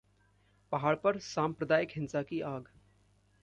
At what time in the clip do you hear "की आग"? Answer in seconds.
2.23-2.67